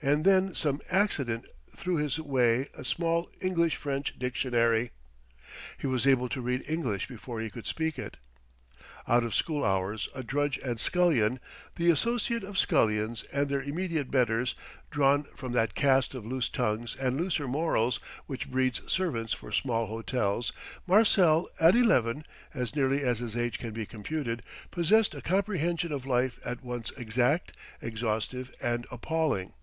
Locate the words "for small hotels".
19.32-20.52